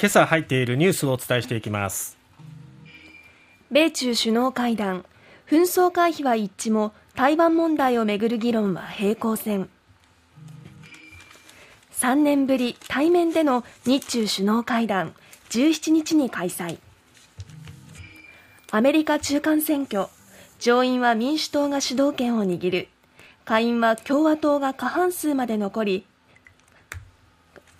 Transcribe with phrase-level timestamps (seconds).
[0.00, 2.16] 今朝入っているニュースをお伝えしていきます。
[3.70, 5.04] 米中首脳会談。
[5.46, 9.68] 紛争回避は一致も台湾問題をめぐる議論は平行線。
[11.92, 15.12] 3年ぶり対面での日中首脳会談。
[15.50, 16.78] 17日に開催。
[18.70, 20.06] アメリカ中間選挙。
[20.58, 22.88] 上院は民主党が主導権を握る。
[23.44, 26.06] 下院は共和党が過半数まで残り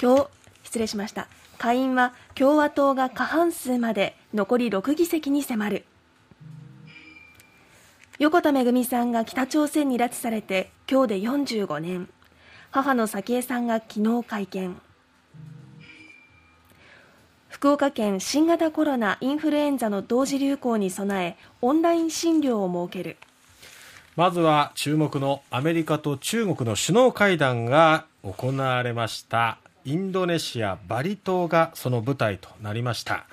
[0.00, 0.28] 今日
[0.72, 1.28] 失礼しました。
[1.58, 5.84] 下院は共和党が過半数まで残り6議席に迫る。
[8.18, 12.08] 横田めぐみさんが北朝鮮に拉致されて今日で45年。
[12.70, 14.80] 母の早紀江さんが昨日会見。
[17.50, 23.18] 福岡県新型コロナインフルエンザの同時流行に備えオンライン診療を設ける。
[24.16, 29.58] まずは注目のアメリカと中国の首脳会談が行われました。
[29.84, 33.24] インドネシア・バリ島がその舞台となりました、はい。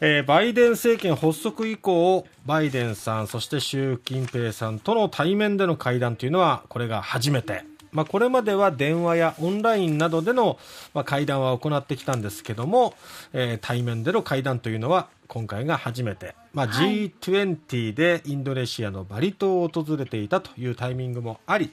[0.00, 7.64] えー、バイデン政権発足以降バイデンさんそして習近平さんとの対面での会談というのはこれが初めて。
[7.90, 10.58] まあ、これまでは電話やオンラインなどでの、
[10.92, 12.94] まあ、会談は行ってきたんですけども、
[13.32, 21.72] えー、対面での会談というのは今回が初めて、まあ、G20 でインドネシアのバリ島を訪れていたというタイミングもあり、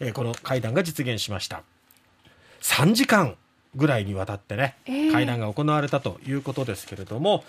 [0.00, 1.62] えー、この会談が実現しました
[2.60, 3.36] 3時間
[3.74, 4.76] ぐらいにわたってね、
[5.12, 7.44] 会談が行われたということですけれども、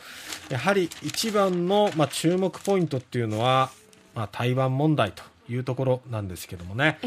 [0.49, 3.71] やはり一番の、まあ、注目ポイントっていうのは、
[4.13, 6.99] まあ、台湾問題というところなんですけどもね、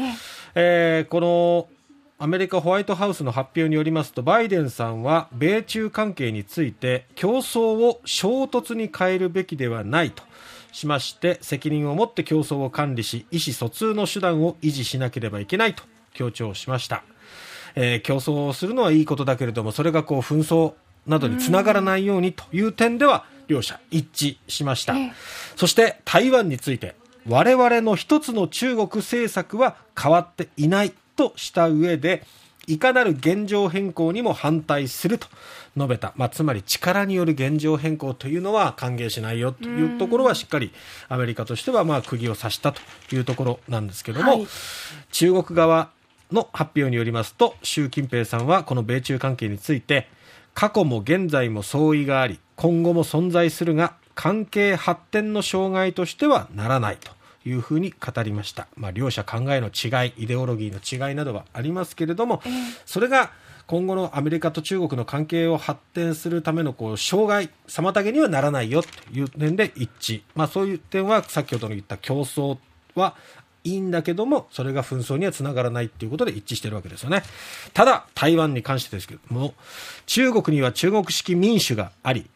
[0.55, 1.67] えー、この
[2.17, 10.23] アメリカホワイトハウスの発表によりますとバイデンさんは米中関係について競争を衝突に変えるべきではないと
[10.71, 17.03] しまして責任を持って競争を管理し意思疎通の手段を維持しなければいけないと強調しました、
[17.75, 20.73] えー、競争をするのはいいことだけれどもそれがこう紛争
[21.07, 24.95] などにつながらないようにという点では両者一致しました、
[25.55, 26.95] そして台湾について
[27.27, 32.23] 我々の一つの中国政策は変わっていないとした上で
[32.67, 35.27] いかなる現状変更にも反対すると
[35.75, 40.71] 述べた、まあ、つまり力による現状変更というのは歓迎しないよというところはしっかり
[41.09, 42.81] アメリカとしてはまあ釘を刺したと
[43.13, 44.47] いうところなんですけども、はい、
[45.11, 45.89] 中国側
[46.31, 50.07] の発表によりますと習近平さんはこの米中関係について
[50.53, 57.11] 過去も現在も相違があり今後も存在するが関係発展の障害としてはならないと
[57.45, 62.41] いうふうに語りました、まあ、両者考えの違いイデオロギーの違いなどはありますけれども、
[62.85, 63.31] それが
[63.65, 72.57] 今後のアメリカと中国の関係を発展するためのこう障害妨げにはならないよという点で一致、まあ、そういう点は先ほどの言った競争
[72.95, 73.15] は
[73.63, 77.23] いいんだけどもそれが紛争にはつながらないということで一致しているわけですよね。
[77.73, 79.53] ただ台湾に関してですけども
[80.05, 82.29] 中国には中国式民主があり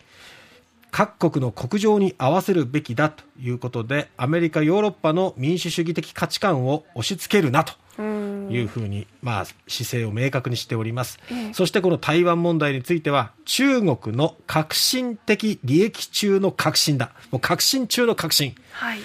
[0.91, 11.19] 各国の国情に合わせるべきだということでアメリカ、ヨーロッパの民主主義的価値観を押し付けるなというふうに、まあ、姿勢を明確にしております、
[11.52, 17.12] そしてこの台湾問題については中国の革新的利益中の革新だ。
[17.30, 19.00] もう革新中の革新、はい、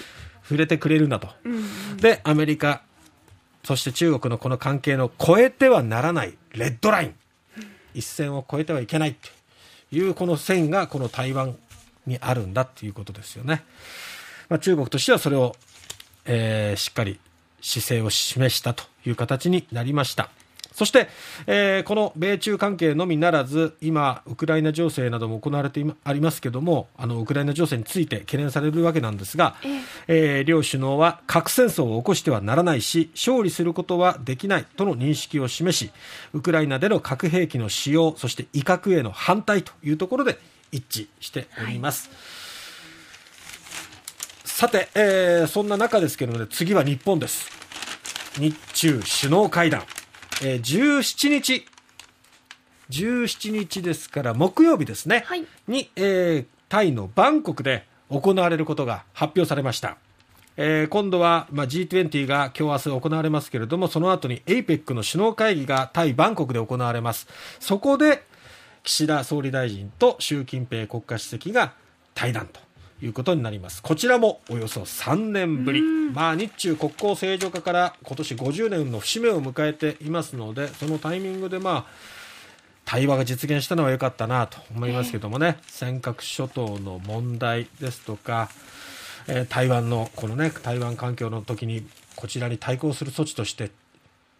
[0.51, 1.29] 触れてくれるんだと、
[2.01, 2.81] でアメリカ
[3.63, 7.15] そして中国のこの関係の超えてはならないレッドライン
[7.93, 11.55] 一線を越えてはいけないというこの線がこの台湾
[12.05, 13.63] にあるんだっていうことですよね。
[14.49, 15.55] まあ、中国としてはそれを、
[16.25, 17.17] えー、しっかり
[17.61, 20.31] 姿勢を示したという形になりました。
[20.71, 21.09] そして、
[21.47, 29.55] えー、この米中関係のみならず、今、ウクライナ情勢なども行われてありますけれども、あのウクライナ情勢について懸念されるわけなんですが、
[30.07, 35.91] えー、両首脳は核戦争を起こしてはならないし、勝利することはできないとの認識を示し、
[36.33, 40.39] ウクライナでの核兵器の使用、そして威嚇への反対というところで
[40.71, 42.09] 一致しております。
[42.09, 42.17] はい、
[44.45, 47.49] さて、えー、そんな中ですけどね、次は日本です。
[48.39, 49.83] 日中首脳会談。
[50.43, 51.65] えー、17日、
[52.89, 59.97] 17日ですから木曜日ですね、はい、に、えー、タイのバンコクで行われることが発表されました。
[60.57, 67.27] えー、今度は、まあ、G20 が今日明日行われますけれども、その後に APEC の首脳会議がタイ・バンコクで行われます。
[67.59, 68.23] そこで、
[68.83, 71.73] 岸田総理大臣と習近平国家主席が
[72.15, 72.59] 対談と
[73.01, 73.81] いうことになります。
[73.81, 82.21] こちらもおよそ3年ぶり、まあ、日中国交正常化から今年50年の節目を迎えていますのでそのタイミングでまあ
[82.85, 88.49] 対話が実現したのは良かったなと思いますけどもね、尖閣諸島の問題ですとか、
[89.27, 93.71] えー、台湾のこのね台湾環境の時にこちらに対抗する措置として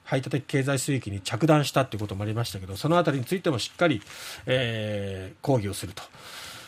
[0.04, 4.02] 排他的経済水域に着弾したということもありましたけどそのあたりについてもしっかり、
[4.46, 6.04] えー、抗議をすると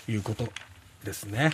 [0.10, 0.48] いうこと
[1.04, 1.52] ですね。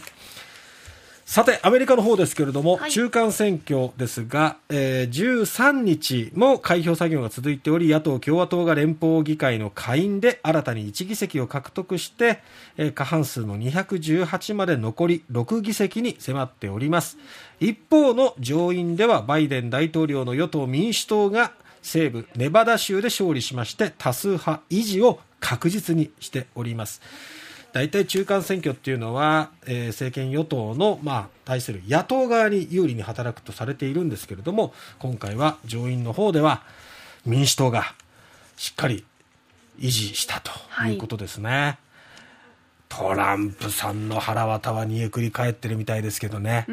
[1.29, 12.39] さて、アメリカの方ですけれども、はい、中間選挙ですが、えー、13日も開票作業が続いており、野党・共和党が連邦議会の下院で新たに1議席を獲得して、
[12.77, 17.19] えー、過半数の218まで残り6議席に迫っております。
[17.59, 21.51] 一方の上院では、バイデン大統領の与党・民主党が
[21.83, 27.01] 西部ネバダ州で勝利しまして、多数派維持を確実にしております。
[27.71, 36.63] 大体中間選挙っていうのは、えー、政権与党の、まあ、対する野党側に有利に働くとされているんですけれども今回は上院の方では
[37.25, 37.93] 民主党が
[38.57, 39.05] しっかり
[39.79, 40.51] 維持したと
[40.87, 41.49] いうことですね。
[41.49, 41.89] はい
[42.89, 46.65] トランプさんの腹渡は煮えくり返ってるみたいですけどね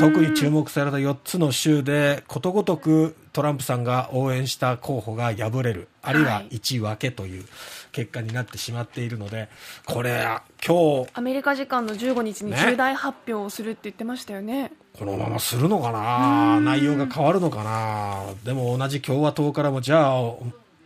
[0.00, 5.88] 特に注目された4つの州でことごとくトランプさんが応援した候補が敗れる。
[6.02, 7.44] あるいは1分けという
[7.92, 9.48] 結果になってしまっているので、
[9.86, 10.26] これ
[10.66, 16.60] 今日アメリカ時間の15日に重大発表をするって言ってましたよね、ね、このままするのかな？
[16.60, 18.24] 内容が変わるのかな？
[18.44, 20.20] でも同じ共和党からもじゃあ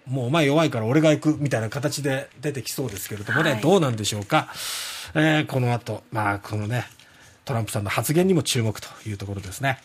[0.07, 4.49] もうお前弱いから俺が行くみたいな形で出てきそうですけれどもね、はい、どうなんでしょうか、
[5.15, 6.87] えー、この後、まあこのね
[7.49, 9.79] トランプさんの発言にも注目というところですね。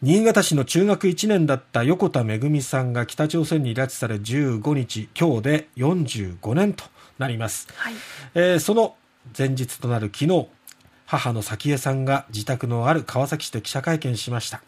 [0.00, 6.84] 新潟市の中学1年だった横田めぐみさんが北朝鮮に拉致され15日今日で45年と
[7.18, 7.94] なります、はい、
[8.34, 8.96] えー、その
[9.38, 10.48] 前日となる昨日
[11.06, 14.62] 母の早紀江さんが自宅のある川崎市で記者会見しました。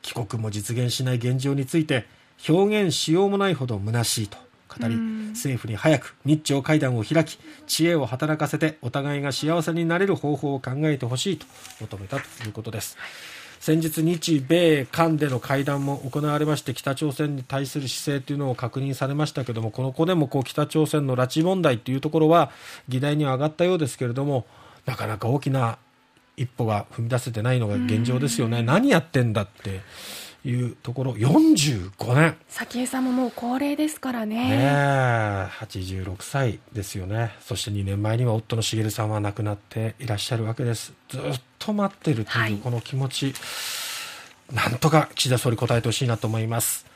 [0.00, 2.06] 帰国も実現しない現状について
[2.48, 4.38] 表現しようもないほど虚しいと
[4.78, 4.96] 語り
[5.30, 11.46] 政府に早く日朝会談を開き知恵を働かせてお互いが幸せになれる方法を考えてほしいと
[11.80, 12.96] 求めたということです。
[13.60, 22.50] 先日、日米韓での会談も行われまして北朝鮮に対する姿勢というのを確認されましたけれどもこの子でもこう北朝鮮の拉致問題というところは
[22.88, 24.46] 議題には上がったようですけれども
[24.84, 25.78] なかなか大きな
[26.36, 28.62] 一歩が踏み出せてないのが現状ですよね。
[28.62, 29.80] 何やってんだって
[30.44, 32.36] いうところ45年。
[32.48, 34.48] 早紀江さんももう高齢ですからね。
[34.48, 34.66] ね
[35.60, 37.32] 86歳ですよね。
[37.40, 40.92] そして2年前には夫の茂さんは亡くなっていらっしゃるわけです。
[41.08, 43.32] ずっと待ってるというこの気持ち、は
[44.64, 46.91] い、なんとか岸田総理答えてほしいなと思います